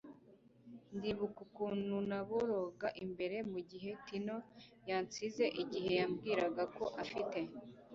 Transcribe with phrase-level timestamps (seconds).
[0.95, 4.37] ndibuka ukuntu naboroga imbere mugihe tino
[4.89, 5.45] yansize.
[5.61, 7.39] igihe yambwiraga ko afite